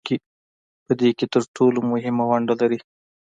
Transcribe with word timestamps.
په 0.85 0.91
دې 0.99 1.09
کې 1.17 1.25
تر 1.33 1.43
ټولو 1.55 1.79
مهمه 1.91 2.23
ونډه 2.29 2.55
لري 2.61 2.79